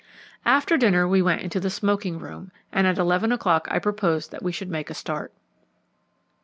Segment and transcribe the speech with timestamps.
[0.47, 4.41] After dinner we went into the smoking room, and at eleven o'clock I proposed that
[4.41, 5.31] we should make a start.